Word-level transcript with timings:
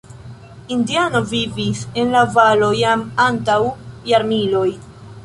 Indianoj 0.75 1.21
vivis 1.33 1.83
en 2.03 2.09
la 2.15 2.23
valo 2.37 2.71
jam 2.79 3.05
antaŭ 3.29 3.59
jarmiloj. 4.15 4.67